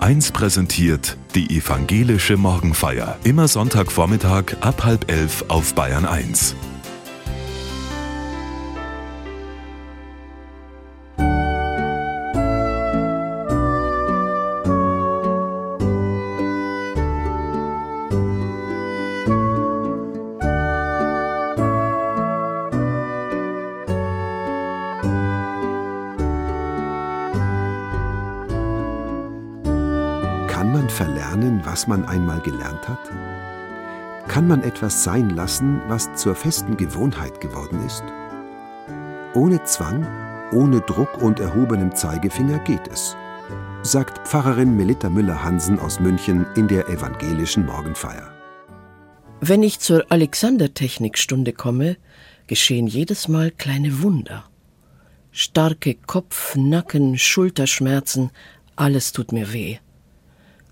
[0.00, 3.18] 1 präsentiert die evangelische Morgenfeier.
[3.22, 6.56] Immer Sonntagvormittag ab halb elf auf Bayern 1.
[31.90, 33.10] man einmal gelernt hat?
[34.28, 38.04] Kann man etwas sein lassen, was zur festen Gewohnheit geworden ist?
[39.34, 40.06] Ohne Zwang,
[40.52, 43.16] ohne Druck und erhobenem Zeigefinger geht es,
[43.82, 48.30] sagt Pfarrerin Melitta Müller-Hansen aus München in der evangelischen Morgenfeier.
[49.40, 51.96] Wenn ich zur Alexander-Technikstunde komme,
[52.46, 54.44] geschehen jedes Mal kleine Wunder.
[55.32, 58.30] Starke Kopf-, Nacken-, Schulterschmerzen,
[58.76, 59.78] alles tut mir weh.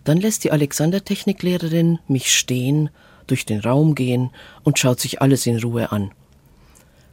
[0.09, 2.89] Dann lässt die Alexander-Techniklehrerin mich stehen,
[3.27, 4.31] durch den Raum gehen
[4.63, 6.13] und schaut sich alles in Ruhe an.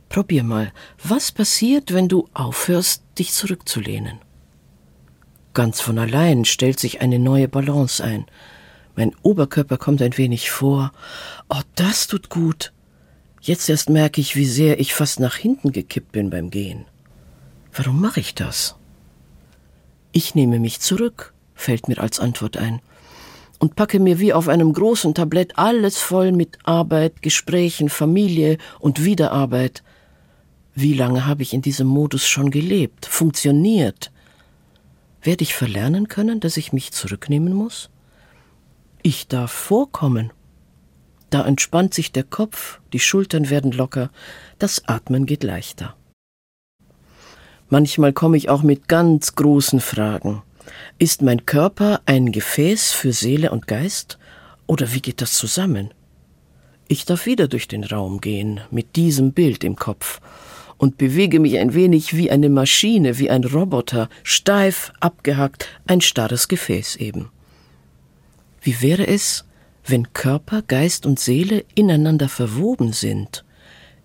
[0.07, 0.71] Probier mal,
[1.03, 4.19] was passiert, wenn du aufhörst, dich zurückzulehnen?
[5.53, 8.27] Ganz von allein stellt sich eine neue Balance ein.
[8.95, 10.93] Mein Oberkörper kommt ein wenig vor.
[11.49, 12.71] Oh, das tut gut.
[13.41, 16.85] Jetzt erst merke ich, wie sehr ich fast nach hinten gekippt bin beim Gehen.
[17.73, 18.77] Warum mache ich das?
[20.13, 22.81] Ich nehme mich zurück, fällt mir als Antwort ein,
[23.59, 29.03] und packe mir wie auf einem großen Tablett alles voll mit Arbeit, Gesprächen, Familie und
[29.03, 29.83] Wiederarbeit.
[30.73, 34.11] Wie lange habe ich in diesem Modus schon gelebt, funktioniert?
[35.21, 37.89] Werde ich verlernen können, dass ich mich zurücknehmen muss?
[39.01, 40.31] Ich darf vorkommen.
[41.29, 44.11] Da entspannt sich der Kopf, die Schultern werden locker,
[44.59, 45.95] das Atmen geht leichter.
[47.69, 50.43] Manchmal komme ich auch mit ganz großen Fragen.
[50.97, 54.17] Ist mein Körper ein Gefäß für Seele und Geist?
[54.67, 55.93] Oder wie geht das zusammen?
[56.87, 60.21] Ich darf wieder durch den Raum gehen, mit diesem Bild im Kopf,
[60.77, 66.47] und bewege mich ein wenig wie eine Maschine, wie ein Roboter, steif, abgehackt, ein starres
[66.47, 67.29] Gefäß eben.
[68.61, 69.45] Wie wäre es,
[69.85, 73.45] wenn Körper, Geist und Seele ineinander verwoben sind?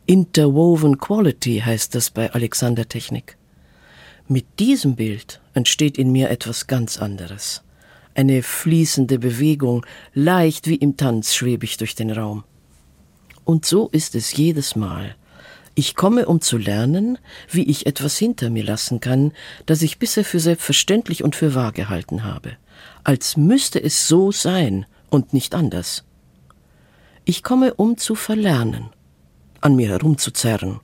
[0.07, 3.37] Interwoven Quality heißt das bei Alexander Technik.
[4.33, 7.65] Mit diesem Bild entsteht in mir etwas ganz anderes.
[8.15, 12.45] Eine fließende Bewegung, leicht wie im Tanz schwebe ich durch den Raum.
[13.43, 15.17] Und so ist es jedes Mal.
[15.75, 17.19] Ich komme, um zu lernen,
[17.51, 19.33] wie ich etwas hinter mir lassen kann,
[19.67, 22.53] das ich bisher für selbstverständlich und für wahr gehalten habe,
[23.03, 26.05] als müsste es so sein und nicht anders.
[27.25, 28.91] Ich komme, um zu verlernen,
[29.61, 30.79] an mir herumzuzerren,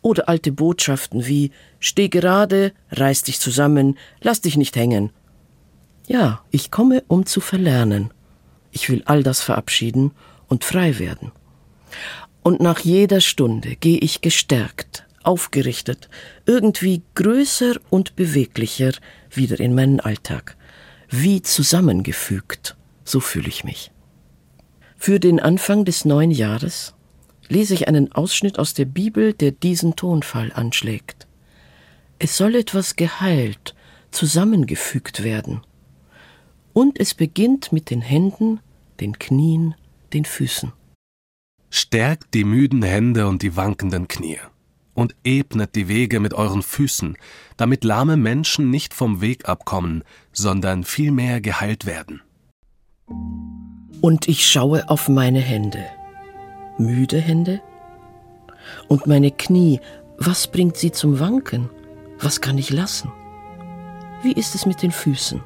[0.00, 1.50] oder alte Botschaften wie
[1.80, 5.10] Steh gerade, reiß dich zusammen, lass dich nicht hängen.
[6.06, 8.10] Ja, ich komme, um zu verlernen.
[8.70, 10.12] Ich will all das verabschieden
[10.48, 11.32] und frei werden.
[12.42, 16.08] Und nach jeder Stunde gehe ich gestärkt, aufgerichtet,
[16.46, 18.92] irgendwie größer und beweglicher
[19.30, 20.56] wieder in meinen Alltag.
[21.08, 23.90] Wie zusammengefügt, so fühle ich mich.
[24.96, 26.94] Für den Anfang des neuen Jahres
[27.48, 31.26] lese ich einen Ausschnitt aus der Bibel, der diesen Tonfall anschlägt.
[32.18, 33.74] Es soll etwas geheilt,
[34.10, 35.62] zusammengefügt werden.
[36.72, 38.60] Und es beginnt mit den Händen,
[39.00, 39.74] den Knien,
[40.12, 40.72] den Füßen.
[41.70, 44.38] Stärkt die müden Hände und die wankenden Knie
[44.94, 47.16] und ebnet die Wege mit euren Füßen,
[47.56, 52.20] damit lahme Menschen nicht vom Weg abkommen, sondern vielmehr geheilt werden.
[54.02, 55.84] Und ich schaue auf meine Hände
[56.78, 57.60] müde Hände?
[58.88, 59.80] Und meine Knie,
[60.18, 61.68] was bringt sie zum Wanken?
[62.18, 63.12] Was kann ich lassen?
[64.22, 65.40] Wie ist es mit den Füßen?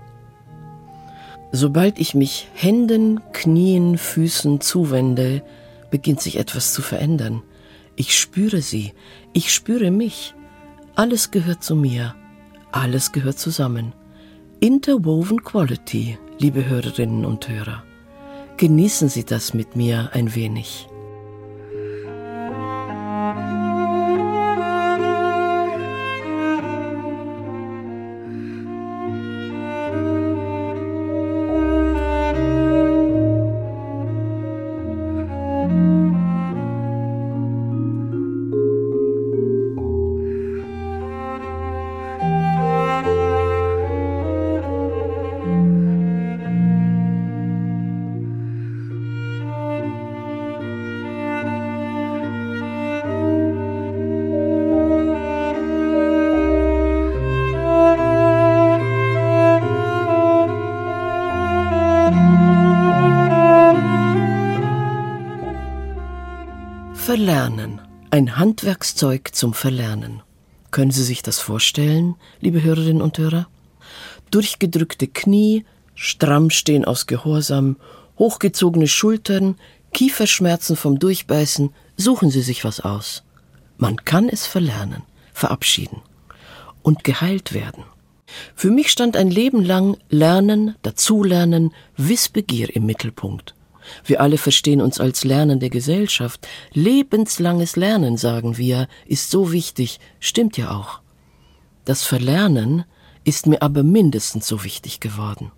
[1.53, 5.43] Sobald ich mich Händen, Knien, Füßen zuwende,
[5.91, 7.43] beginnt sich etwas zu verändern.
[7.95, 8.93] Ich spüre sie,
[9.33, 10.35] ich spüre mich.
[10.95, 12.15] Alles gehört zu mir,
[12.73, 13.95] alles gehört zusammen.
[14.61, 17.83] Interwoven Quality, liebe Hörerinnen und Hörer.
[18.57, 20.89] Genießen Sie das mit mir ein wenig.
[68.47, 70.23] Handwerkszeug zum Verlernen.
[70.71, 73.49] Können Sie sich das vorstellen, liebe Hörerinnen und Hörer?
[74.31, 75.65] Durchgedrückte Knie,
[75.97, 77.77] stramm stehen aus Gehorsam,
[78.21, 79.57] hochgezogene Schultern,
[79.93, 83.25] Kieferschmerzen vom Durchbeißen, suchen Sie sich was aus.
[83.79, 85.03] Man kann es verlernen,
[85.33, 86.03] verabschieden
[86.83, 87.83] und geheilt werden.
[88.55, 93.56] Für mich stand ein Leben lang Lernen, Dazulernen, Wissbegier im Mittelpunkt.
[94.05, 96.47] Wir alle verstehen uns als lernende Gesellschaft.
[96.73, 101.01] Lebenslanges Lernen, sagen wir, ist so wichtig, stimmt ja auch.
[101.85, 102.85] Das Verlernen
[103.25, 105.53] ist mir aber mindestens so wichtig geworden.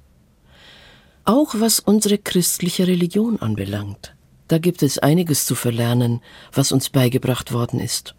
[1.24, 4.14] Auch was unsere christliche Religion anbelangt.
[4.48, 6.22] Da gibt es einiges zu verlernen,
[6.52, 8.14] was uns beigebracht worden ist.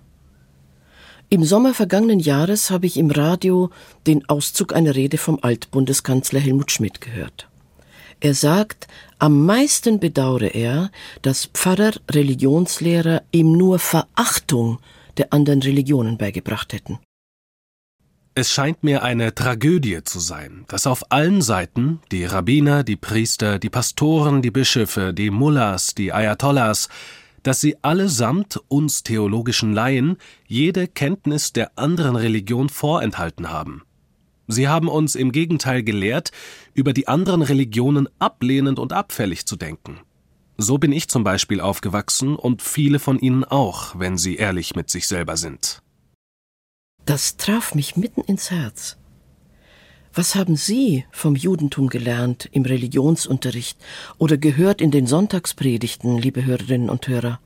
[1.31, 3.71] Im Sommer vergangenen Jahres habe ich im Radio
[4.07, 7.48] den Auszug einer Rede vom Altbundeskanzler Helmut Schmidt gehört.
[8.21, 8.87] Er sagt,
[9.17, 14.79] am meisten bedauere er, dass Pfarrer, Religionslehrer ihm nur Verachtung
[15.17, 16.99] der anderen Religionen beigebracht hätten.
[18.35, 23.59] Es scheint mir eine Tragödie zu sein, dass auf allen Seiten die Rabbiner, die Priester,
[23.59, 26.87] die Pastoren, die Bischöfe, die Mullahs, die Ayatollahs,
[27.43, 33.83] dass sie allesamt uns theologischen Laien jede Kenntnis der anderen Religion vorenthalten haben.
[34.51, 36.31] Sie haben uns im Gegenteil gelehrt,
[36.73, 39.99] über die anderen Religionen ablehnend und abfällig zu denken.
[40.57, 44.89] So bin ich zum Beispiel aufgewachsen und viele von Ihnen auch, wenn Sie ehrlich mit
[44.89, 45.83] sich selber sind.
[47.05, 48.97] Das traf mich mitten ins Herz.
[50.15, 53.77] Was haben Sie vom Judentum gelernt im Religionsunterricht
[54.17, 57.39] oder gehört in den Sonntagspredigten, liebe Hörerinnen und Hörer?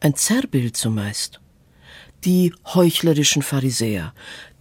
[0.00, 1.40] Ein Zerrbild zumeist.
[2.24, 4.12] Die heuchlerischen Pharisäer,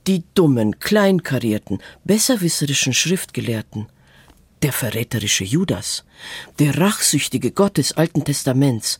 [0.08, 3.88] die dummen, kleinkarierten, besserwisserischen Schriftgelehrten,
[4.62, 6.04] der verräterische Judas,
[6.60, 8.98] der rachsüchtige Gott des Alten Testaments,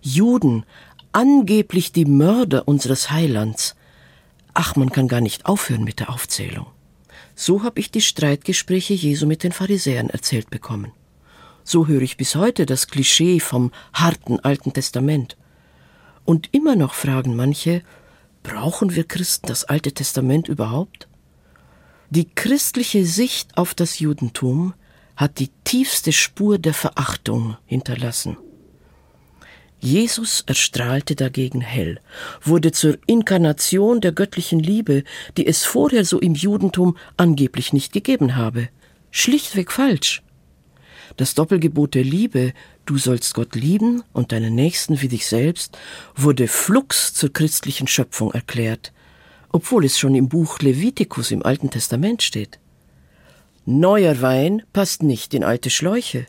[0.00, 0.64] Juden,
[1.12, 3.74] angeblich die Mörder unseres Heilands.
[4.54, 6.66] Ach, man kann gar nicht aufhören mit der Aufzählung.
[7.34, 10.92] So habe ich die Streitgespräche Jesu mit den Pharisäern erzählt bekommen.
[11.64, 15.36] So höre ich bis heute das Klischee vom harten Alten Testament.
[16.24, 17.82] Und immer noch fragen manche,
[18.48, 21.06] Brauchen wir Christen das Alte Testament überhaupt?
[22.08, 24.72] Die christliche Sicht auf das Judentum
[25.16, 28.38] hat die tiefste Spur der Verachtung hinterlassen.
[29.80, 32.00] Jesus erstrahlte dagegen hell,
[32.40, 35.04] wurde zur Inkarnation der göttlichen Liebe,
[35.36, 38.70] die es vorher so im Judentum angeblich nicht gegeben habe.
[39.10, 40.22] Schlichtweg falsch.
[41.18, 42.54] Das Doppelgebot der Liebe,
[42.88, 45.76] du sollst Gott lieben und deinen Nächsten wie dich selbst,
[46.16, 48.92] wurde flugs zur christlichen Schöpfung erklärt,
[49.52, 52.58] obwohl es schon im Buch Levitikus im Alten Testament steht.
[53.66, 56.24] Neuer Wein passt nicht in alte Schläuche.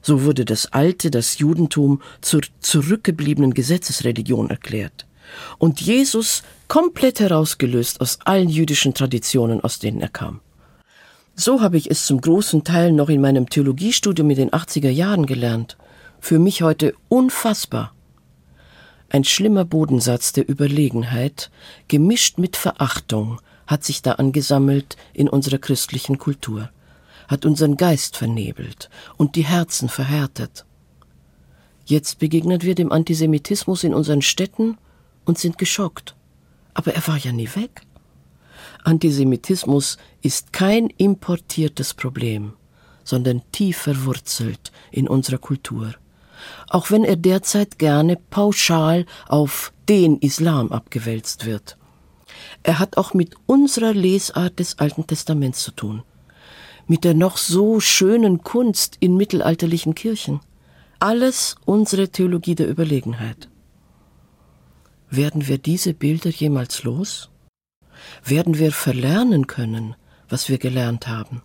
[0.00, 5.06] So wurde das Alte, das Judentum, zur zurückgebliebenen Gesetzesreligion erklärt.
[5.58, 10.40] Und Jesus komplett herausgelöst aus allen jüdischen Traditionen, aus denen er kam.
[11.34, 15.26] So habe ich es zum großen Teil noch in meinem Theologiestudium in den 80er Jahren
[15.26, 15.76] gelernt.
[16.20, 17.94] Für mich heute unfassbar.
[19.08, 21.50] Ein schlimmer Bodensatz der Überlegenheit,
[21.88, 26.70] gemischt mit Verachtung, hat sich da angesammelt in unserer christlichen Kultur,
[27.28, 30.66] hat unseren Geist vernebelt und die Herzen verhärtet.
[31.86, 34.76] Jetzt begegnen wir dem Antisemitismus in unseren Städten
[35.24, 36.14] und sind geschockt.
[36.74, 37.82] Aber er war ja nie weg.
[38.84, 42.52] Antisemitismus ist kein importiertes Problem,
[43.04, 45.94] sondern tief verwurzelt in unserer Kultur,
[46.68, 51.76] auch wenn er derzeit gerne pauschal auf den Islam abgewälzt wird.
[52.62, 56.02] Er hat auch mit unserer Lesart des Alten Testaments zu tun,
[56.86, 60.40] mit der noch so schönen Kunst in mittelalterlichen Kirchen.
[60.98, 63.48] Alles unsere Theologie der Überlegenheit.
[65.10, 67.30] Werden wir diese Bilder jemals los?
[68.24, 69.96] werden wir verlernen können,
[70.28, 71.42] was wir gelernt haben.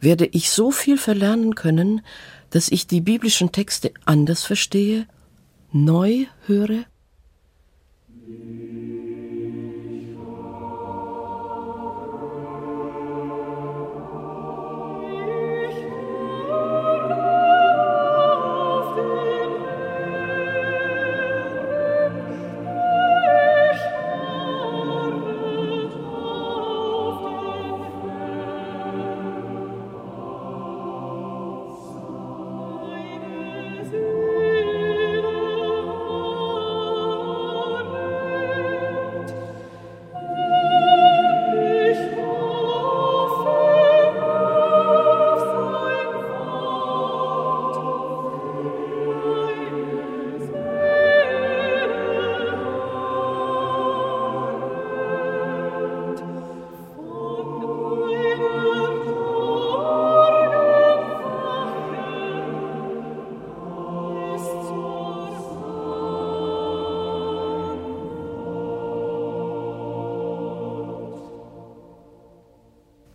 [0.00, 2.02] Werde ich so viel verlernen können,
[2.54, 5.08] dass ich die biblischen Texte anders verstehe,
[5.72, 6.84] neu höre?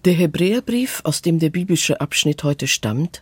[0.09, 3.21] Der Hebräerbrief, aus dem der biblische Abschnitt heute stammt,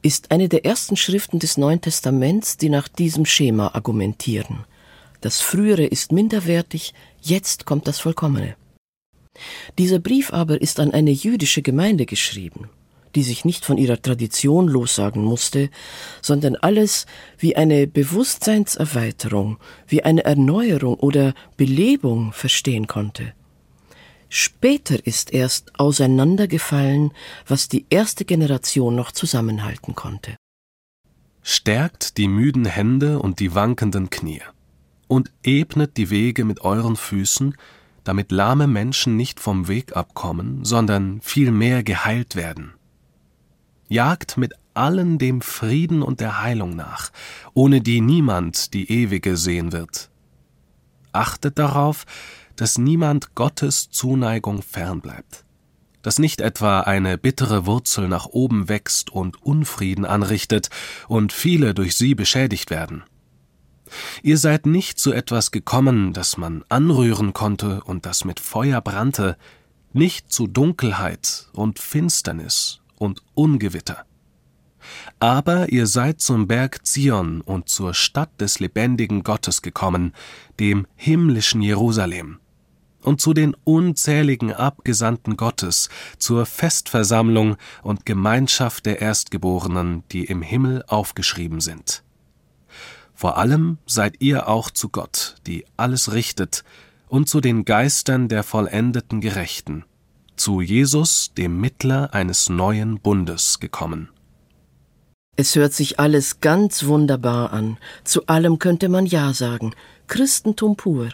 [0.00, 4.64] ist eine der ersten Schriften des Neuen Testaments, die nach diesem Schema argumentieren.
[5.22, 8.54] Das Frühere ist minderwertig, jetzt kommt das Vollkommene.
[9.76, 12.70] Dieser Brief aber ist an eine jüdische Gemeinde geschrieben,
[13.16, 15.68] die sich nicht von ihrer Tradition lossagen musste,
[16.22, 17.06] sondern alles
[17.38, 23.34] wie eine Bewusstseinserweiterung, wie eine Erneuerung oder Belebung verstehen konnte.
[24.36, 27.12] Später ist erst auseinandergefallen,
[27.46, 30.34] was die erste Generation noch zusammenhalten konnte.
[31.40, 34.42] Stärkt die müden Hände und die wankenden Knie
[35.06, 37.54] und ebnet die Wege mit euren Füßen,
[38.02, 42.74] damit lahme Menschen nicht vom Weg abkommen, sondern vielmehr geheilt werden.
[43.86, 47.12] Jagt mit allen dem Frieden und der Heilung nach,
[47.52, 50.10] ohne die niemand die ewige sehen wird.
[51.12, 52.04] Achtet darauf,
[52.56, 55.44] dass niemand Gottes Zuneigung fernbleibt,
[56.02, 60.70] dass nicht etwa eine bittere Wurzel nach oben wächst und Unfrieden anrichtet
[61.08, 63.04] und viele durch sie beschädigt werden.
[64.22, 69.36] Ihr seid nicht zu etwas gekommen, das man anrühren konnte und das mit Feuer brannte,
[69.92, 74.04] nicht zu Dunkelheit und Finsternis und Ungewitter.
[75.18, 80.12] Aber ihr seid zum Berg Zion und zur Stadt des lebendigen Gottes gekommen,
[80.60, 82.38] dem himmlischen Jerusalem,
[83.04, 90.84] und zu den unzähligen Abgesandten Gottes, zur Festversammlung und Gemeinschaft der Erstgeborenen, die im Himmel
[90.88, 92.02] aufgeschrieben sind.
[93.14, 96.64] Vor allem seid ihr auch zu Gott, die alles richtet,
[97.08, 99.84] und zu den Geistern der vollendeten Gerechten,
[100.34, 104.08] zu Jesus, dem Mittler eines neuen Bundes, gekommen.
[105.36, 107.78] Es hört sich alles ganz wunderbar an.
[108.04, 109.74] Zu allem könnte man Ja sagen.
[110.06, 111.08] Christentum pur.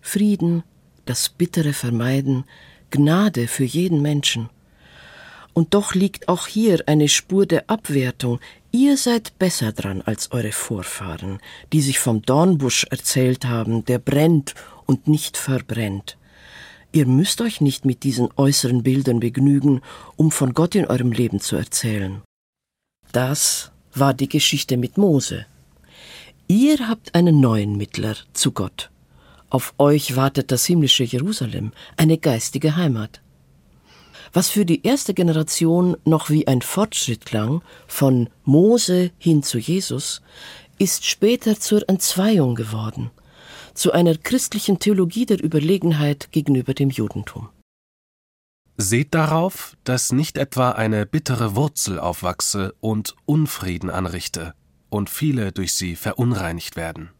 [0.00, 0.62] Frieden,
[1.08, 2.44] das Bittere vermeiden,
[2.90, 4.50] Gnade für jeden Menschen.
[5.52, 8.38] Und doch liegt auch hier eine Spur der Abwertung.
[8.70, 11.40] Ihr seid besser dran als eure Vorfahren,
[11.72, 14.54] die sich vom Dornbusch erzählt haben, der brennt
[14.86, 16.16] und nicht verbrennt.
[16.92, 19.82] Ihr müsst euch nicht mit diesen äußeren Bildern begnügen,
[20.16, 22.22] um von Gott in eurem Leben zu erzählen.
[23.12, 25.46] Das war die Geschichte mit Mose.
[26.46, 28.90] Ihr habt einen neuen Mittler zu Gott.
[29.50, 33.22] Auf euch wartet das himmlische Jerusalem, eine geistige Heimat.
[34.32, 40.20] Was für die erste Generation noch wie ein Fortschritt klang, von Mose hin zu Jesus,
[40.78, 43.10] ist später zur Entzweiung geworden,
[43.72, 47.48] zu einer christlichen Theologie der Überlegenheit gegenüber dem Judentum.
[48.76, 54.54] Seht darauf, dass nicht etwa eine bittere Wurzel aufwachse und Unfrieden anrichte
[54.88, 57.10] und viele durch sie verunreinigt werden.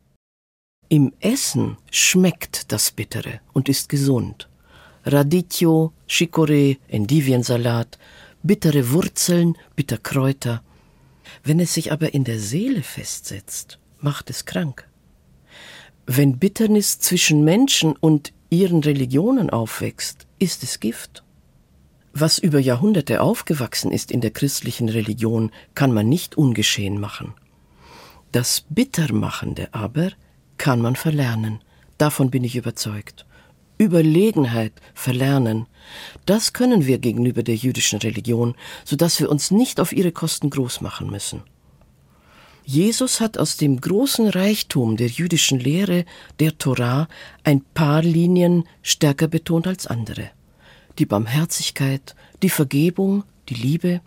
[0.91, 4.49] Im Essen schmeckt das Bittere und ist gesund.
[5.05, 7.99] Radicchio, Chicorée, Endiviensalat,
[8.43, 10.63] bittere Wurzeln, Bitterkräuter.
[11.45, 14.89] Wenn es sich aber in der Seele festsetzt, macht es krank.
[16.07, 21.23] Wenn Bitternis zwischen Menschen und ihren Religionen aufwächst, ist es Gift.
[22.15, 27.35] Was über Jahrhunderte aufgewachsen ist in der christlichen Religion, kann man nicht ungeschehen machen.
[28.33, 30.13] Das Bittermachende aber
[30.59, 31.61] kann man verlernen.
[31.97, 33.27] Davon bin ich überzeugt.
[33.79, 35.67] Überlegenheit verlernen.
[36.27, 40.51] Das können wir gegenüber der jüdischen Religion, so dass wir uns nicht auf ihre Kosten
[40.51, 41.43] groß machen müssen.
[42.65, 46.05] Jesus hat aus dem großen Reichtum der jüdischen Lehre,
[46.39, 47.09] der Torah,
[47.43, 50.31] ein paar Linien stärker betont als andere.
[50.99, 54.01] Die Barmherzigkeit, die Vergebung, die Liebe.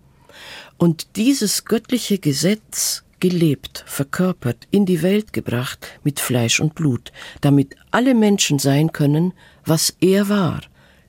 [0.77, 7.77] Und dieses göttliche Gesetz gelebt, verkörpert, in die Welt gebracht mit Fleisch und Blut, damit
[7.91, 10.61] alle Menschen sein können, was er war,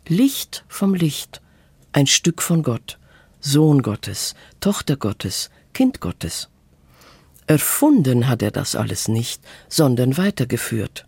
[0.06, 1.42] Licht vom Licht,
[1.92, 3.00] ein Stück von Gott,
[3.40, 6.48] Sohn Gottes, Tochter Gottes, Kind Gottes.
[7.48, 11.06] Erfunden hat er das alles nicht, sondern weitergeführt.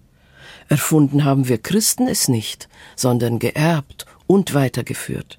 [0.69, 5.39] Erfunden haben wir Christen es nicht, sondern geerbt und weitergeführt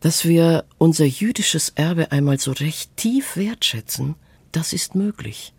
[0.00, 4.14] dass wir unser jüdisches Erbe einmal so recht tief wertschätzen,
[4.52, 5.52] das ist möglich.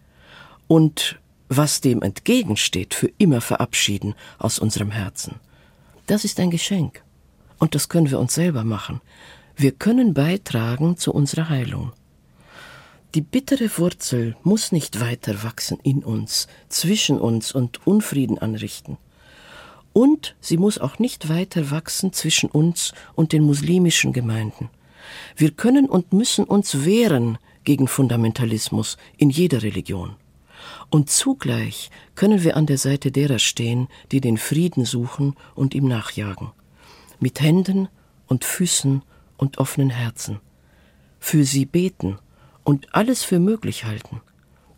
[0.68, 1.20] Und
[1.50, 5.36] was dem entgegensteht, für immer verabschieden aus unserem Herzen.
[6.06, 7.04] Das ist ein Geschenk.
[7.58, 9.02] Und das können wir uns selber machen.
[9.56, 11.92] Wir können beitragen zu unserer Heilung.
[13.16, 18.98] Die bittere Wurzel muss nicht weiter wachsen in uns, zwischen uns und Unfrieden anrichten.
[19.94, 24.70] Und sie muss auch nicht weiter wachsen zwischen uns und den muslimischen Gemeinden.
[25.36, 30.16] Wir können und müssen uns wehren gegen Fundamentalismus in jeder Religion.
[30.90, 35.88] Und zugleich können wir an der Seite derer stehen, die den Frieden suchen und ihm
[35.88, 36.52] nachjagen.
[37.20, 37.88] Mit Händen
[38.28, 39.02] und Füßen
[39.38, 40.40] und offenen Herzen.
[41.20, 42.18] Für sie beten
[42.64, 44.22] und alles für möglich halten.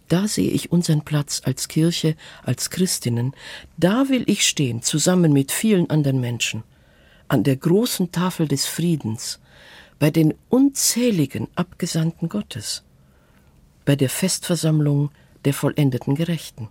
[0.07, 3.33] Da sehe ich unseren Platz als Kirche, als Christinnen.
[3.77, 6.63] Da will ich stehen, zusammen mit vielen anderen Menschen.
[7.29, 9.39] An der großen Tafel des Friedens,
[10.01, 12.83] bei den unzähligen Abgesandten Gottes,
[13.85, 15.11] bei der Festversammlung
[15.45, 16.69] der vollendeten Gerechten.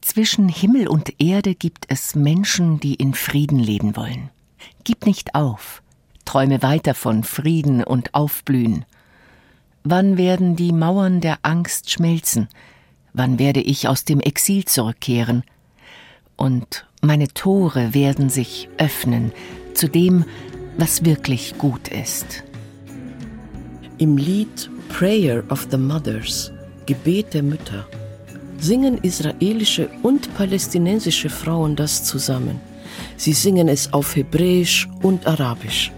[0.00, 4.30] Zwischen Himmel und Erde gibt es Menschen, die in Frieden leben wollen.
[4.84, 5.82] Gib nicht auf,
[6.24, 8.84] träume weiter von Frieden und Aufblühen.
[9.82, 12.46] Wann werden die Mauern der Angst schmelzen?
[13.14, 15.42] Wann werde ich aus dem Exil zurückkehren?
[16.36, 19.32] Und meine Tore werden sich öffnen
[19.74, 20.24] zu dem,
[20.78, 22.44] was wirklich gut ist.
[23.98, 26.52] Im Lied Prayer of the Mothers,
[26.86, 27.86] Gebet der Mütter,
[28.58, 32.60] singen israelische und palästinensische Frauen das zusammen.
[33.16, 35.92] Sie singen es auf Hebräisch und Arabisch.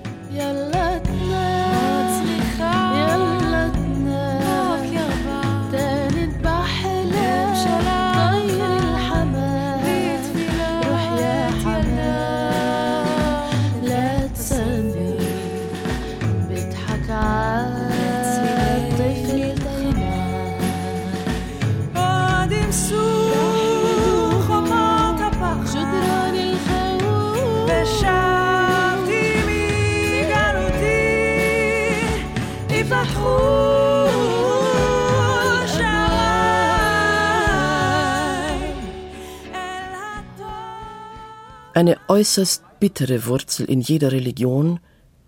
[41.75, 44.79] Eine äußerst bittere Wurzel in jeder Religion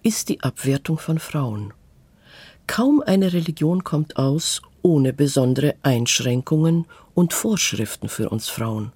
[0.02, 1.72] ist die Abwertung von Frauen.
[2.66, 8.92] Kaum eine Religion kommt aus ohne besondere Einschränkungen und Vorschriften für uns Frauen.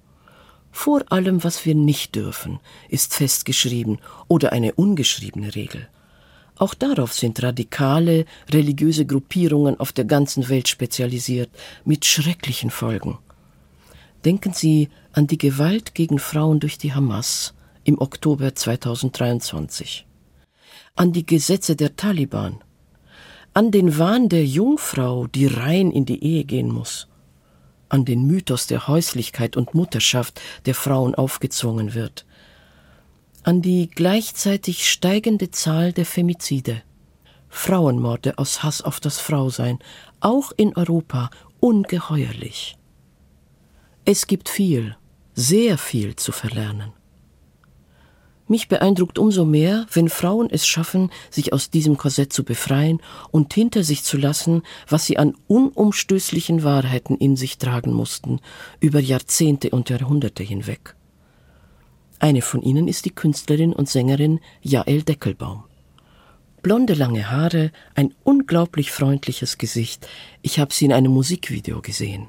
[0.71, 5.89] Vor allem, was wir nicht dürfen, ist festgeschrieben oder eine ungeschriebene Regel.
[6.55, 11.49] Auch darauf sind radikale religiöse Gruppierungen auf der ganzen Welt spezialisiert,
[11.83, 13.17] mit schrecklichen Folgen.
[14.23, 17.53] Denken Sie an die Gewalt gegen Frauen durch die Hamas
[17.83, 20.07] im Oktober 2023,
[20.95, 22.63] an die Gesetze der Taliban,
[23.53, 27.09] an den Wahn der Jungfrau, die rein in die Ehe gehen muss,
[27.89, 32.25] an den Mythos der Häuslichkeit und Mutterschaft, der Frauen aufgezwungen wird,
[33.43, 36.81] an die gleichzeitig steigende Zahl der Femizide,
[37.49, 39.79] Frauenmorde aus Hass auf das Frausein,
[40.21, 41.29] auch in Europa
[41.59, 42.77] ungeheuerlich.
[44.05, 44.95] Es gibt viel,
[45.39, 46.91] sehr viel zu verlernen.
[48.47, 52.99] Mich beeindruckt umso mehr, wenn Frauen es schaffen, sich aus diesem Korsett zu befreien
[53.31, 58.41] und hinter sich zu lassen, was sie an unumstößlichen Wahrheiten in sich tragen mussten,
[58.79, 60.95] über Jahrzehnte und Jahrhunderte hinweg.
[62.17, 65.63] Eine von ihnen ist die Künstlerin und Sängerin Jael Deckelbaum.
[66.61, 70.05] Blonde lange Haare, ein unglaublich freundliches Gesicht.
[70.41, 72.27] Ich habe sie in einem Musikvideo gesehen.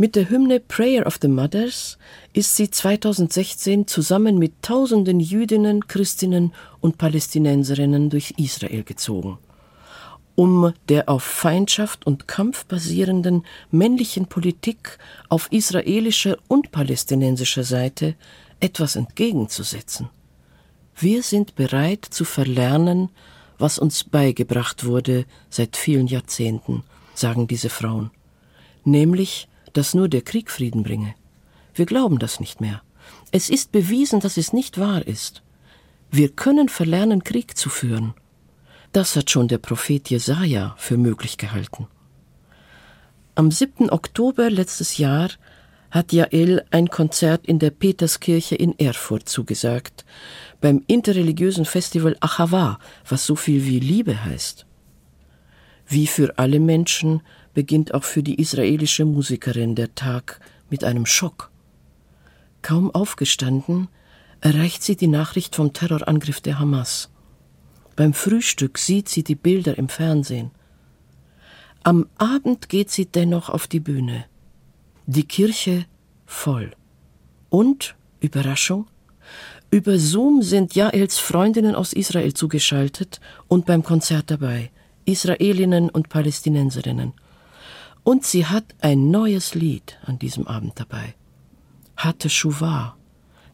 [0.00, 1.98] Mit der Hymne Prayer of the Mothers
[2.32, 9.36] ist sie 2016 zusammen mit tausenden Jüdinnen, Christinnen und Palästinenserinnen durch Israel gezogen,
[10.36, 14.96] um der auf Feindschaft und Kampf basierenden männlichen Politik
[15.28, 18.14] auf israelischer und palästinensischer Seite
[18.58, 20.08] etwas entgegenzusetzen.
[20.96, 23.10] Wir sind bereit zu verlernen,
[23.58, 28.10] was uns beigebracht wurde seit vielen Jahrzehnten, sagen diese Frauen,
[28.82, 31.14] nämlich dass nur der Krieg Frieden bringe.
[31.74, 32.82] Wir glauben das nicht mehr.
[33.30, 35.42] Es ist bewiesen, dass es nicht wahr ist.
[36.10, 38.14] Wir können verlernen, Krieg zu führen.
[38.92, 41.86] Das hat schon der Prophet Jesaja für möglich gehalten.
[43.36, 43.90] Am 7.
[43.90, 45.30] Oktober letztes Jahr
[45.90, 50.04] hat Jael ein Konzert in der Peterskirche in Erfurt zugesagt,
[50.60, 52.78] beim interreligiösen Festival Achava,
[53.08, 54.66] was so viel wie Liebe heißt.
[55.86, 57.22] Wie für alle Menschen
[57.54, 61.50] beginnt auch für die israelische Musikerin der Tag mit einem Schock.
[62.62, 63.88] Kaum aufgestanden,
[64.40, 67.10] erreicht sie die Nachricht vom Terrorangriff der Hamas.
[67.96, 70.50] Beim Frühstück sieht sie die Bilder im Fernsehen.
[71.82, 74.24] Am Abend geht sie dennoch auf die Bühne.
[75.06, 75.86] Die Kirche
[76.26, 76.72] voll.
[77.48, 78.86] Und, Überraschung,
[79.70, 84.70] über Zoom sind Jaels Freundinnen aus Israel zugeschaltet und beim Konzert dabei,
[85.04, 87.12] Israelinnen und Palästinenserinnen.
[88.02, 91.14] Und sie hat ein neues Lied an diesem Abend dabei.
[91.96, 92.96] Hatte Shuvah,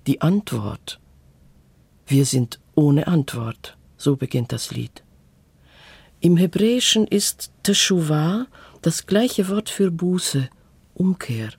[0.07, 1.01] die Antwort.
[2.07, 5.03] Wir sind ohne Antwort, so beginnt das Lied.
[6.21, 8.47] Im Hebräischen ist Teshuvah
[8.83, 10.49] das gleiche Wort für Buße,
[10.95, 11.51] Umkehr.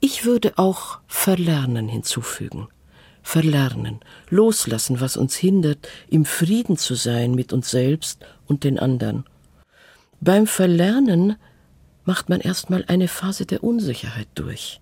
[0.00, 2.68] Ich würde auch Verlernen hinzufügen.
[3.22, 9.24] verlernen, loslassen, was uns hindert, im Frieden zu sein mit uns selbst und den anderen.
[10.20, 11.36] Beim Verlernen
[12.04, 14.80] macht man erstmal eine Phase der Unsicherheit durch.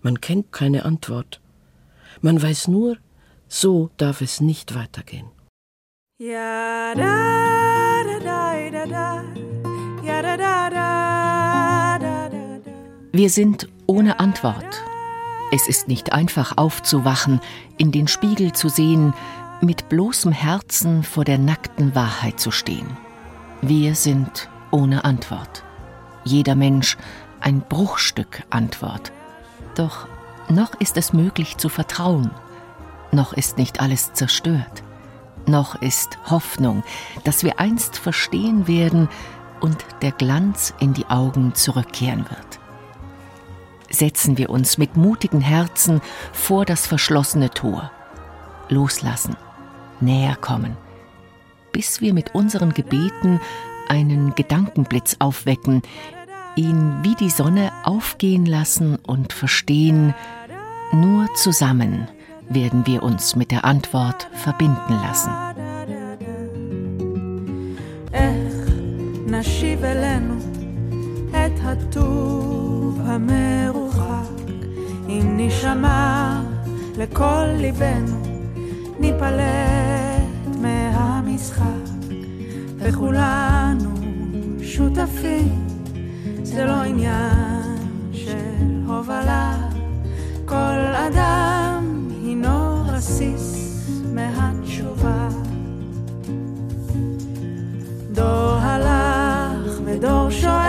[0.00, 1.40] Man kennt keine Antwort.
[2.20, 2.96] Man weiß nur,
[3.48, 5.26] so darf es nicht weitergehen.
[6.18, 9.24] Ja, da, da, da, da,
[10.04, 12.42] ja, da, da, da, da, da.
[13.12, 14.82] Wir sind ohne Antwort.
[15.52, 17.40] Es ist nicht einfach aufzuwachen,
[17.76, 19.12] in den Spiegel zu sehen,
[19.60, 22.96] mit bloßem Herzen vor der nackten Wahrheit zu stehen.
[23.60, 25.62] Wir sind ohne Antwort.
[26.24, 26.96] Jeder Mensch
[27.40, 29.12] ein Bruchstück Antwort.
[29.74, 30.06] Doch
[30.48, 32.30] noch ist es möglich zu vertrauen.
[33.10, 34.82] Noch ist nicht alles zerstört.
[35.46, 36.84] Noch ist Hoffnung,
[37.24, 39.08] dass wir einst verstehen werden
[39.60, 42.62] und der Glanz in die Augen zurückkehren wird
[43.92, 46.00] setzen wir uns mit mutigen Herzen
[46.32, 47.90] vor das verschlossene Tor.
[48.68, 49.36] Loslassen,
[50.00, 50.76] näher kommen,
[51.72, 53.40] bis wir mit unseren Gebeten
[53.91, 55.81] einen Gedankenblitz aufwecken,
[56.55, 60.13] ihn wie die Sonne aufgehen lassen und verstehen,
[60.91, 62.07] nur zusammen
[62.49, 65.31] werden wir uns mit der Antwort verbinden lassen.
[69.29, 70.35] נשיב אלינו
[71.29, 74.51] את הטוב המרוחק
[75.09, 76.41] אם נשמע
[76.97, 78.21] לכל ליבנו,
[78.99, 81.90] ניפלט מהמשחק,
[82.82, 83.90] וכולנו
[84.62, 85.66] שותפים,
[86.42, 87.76] זה לא עניין
[88.12, 89.68] של הובלה,
[90.44, 95.28] כל אדם הינו רסיס מהתשובה.
[98.12, 100.61] דור הלך ודור שואל,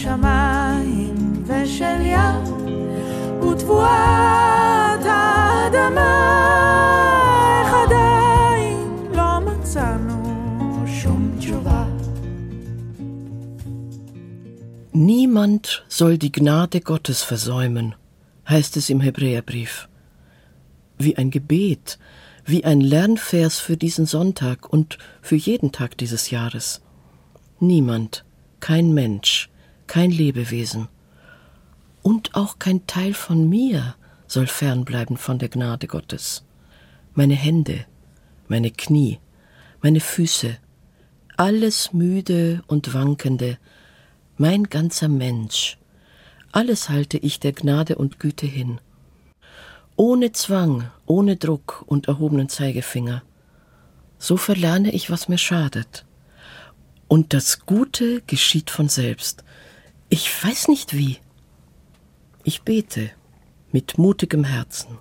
[0.00, 2.56] שמיים ושל ים
[3.42, 6.12] ותבואת האדמה
[7.60, 11.86] איך עדיין לא מצאנו שום תשובה
[14.94, 17.94] Niemand soll die Gnade Gottes versäumen,
[18.48, 19.88] heißt es im Hebräerbrief.
[20.98, 21.98] Wie ein Gebet,
[22.46, 26.80] wie ein Lernvers für diesen Sonntag und für jeden Tag dieses Jahres.
[27.60, 28.24] Niemand,
[28.60, 29.49] kein Mensch,
[29.91, 30.87] kein Lebewesen
[32.01, 36.45] und auch kein Teil von mir soll fernbleiben von der Gnade Gottes.
[37.13, 37.85] Meine Hände,
[38.47, 39.19] meine Knie,
[39.81, 40.57] meine Füße,
[41.35, 43.57] alles müde und wankende,
[44.37, 45.77] mein ganzer Mensch,
[46.53, 48.79] alles halte ich der Gnade und Güte hin
[49.97, 53.23] ohne Zwang, ohne Druck und erhobenen Zeigefinger.
[54.17, 56.05] So verlerne ich, was mir schadet.
[57.07, 59.43] Und das Gute geschieht von selbst.
[60.13, 61.19] Ich weiß nicht wie.
[62.43, 63.11] Ich bete
[63.71, 64.97] mit mutigem Herzen.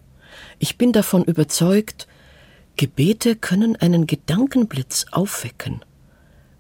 [0.61, 2.07] Ich bin davon überzeugt,
[2.77, 5.85] Gebete können einen Gedankenblitz aufwecken.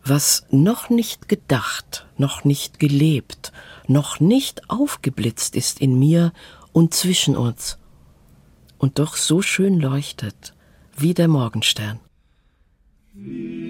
[0.04, 3.52] Was noch nicht gedacht, noch nicht gelebt,
[3.86, 6.32] noch nicht aufgeblitzt ist in mir
[6.72, 7.78] und zwischen uns,
[8.78, 10.54] und doch so schön leuchtet
[10.96, 12.00] wie der Morgenstern.
[13.12, 13.69] Wie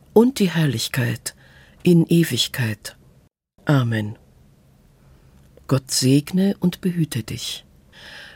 [0.13, 1.35] und die Herrlichkeit
[1.83, 2.97] in Ewigkeit.
[3.65, 4.17] Amen.
[5.67, 7.65] Gott segne und behüte dich.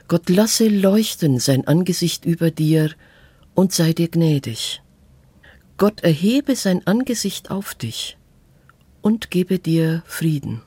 [0.08, 2.92] Gott lasse leuchten sein Angesicht über dir
[3.56, 4.82] und sei dir gnädig.
[5.78, 8.18] Gott erhebe sein Angesicht auf dich
[9.02, 10.62] und gebe dir Frieden.